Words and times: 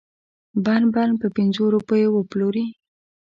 بند 0.65 0.85
بند 0.95 1.13
په 1.21 1.27
پنځو 1.35 1.63
روپو 1.73 1.97
وپلوري. 2.11 2.65